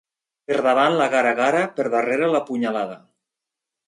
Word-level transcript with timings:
Per 0.51 0.55
davant 0.67 0.95
la 1.01 1.05
gara-gara, 1.15 1.59
per 1.75 1.85
darrere 1.97 2.31
la 2.37 2.41
punyalada. 2.47 2.97